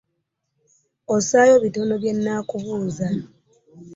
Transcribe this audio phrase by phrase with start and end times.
[1.15, 3.07] Ossaayo bitono bye banaakubuuza.